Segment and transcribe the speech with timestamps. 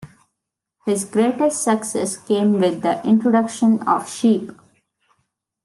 [0.87, 4.49] His greatest success came with the introduction of sheep.